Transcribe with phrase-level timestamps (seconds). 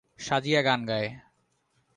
[0.19, 1.09] সাজিয়া গান গায়।